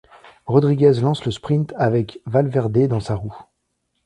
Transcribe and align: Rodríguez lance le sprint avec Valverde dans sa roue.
Rodríguez 0.47 0.93
lance 0.99 1.25
le 1.25 1.31
sprint 1.31 1.75
avec 1.77 2.21
Valverde 2.25 2.87
dans 2.87 2.99
sa 3.01 3.13
roue. 3.13 3.37